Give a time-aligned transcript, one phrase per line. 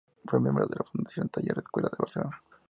[0.25, 2.41] Fue miembro de la Fundación Taller Escuela de Barcelona.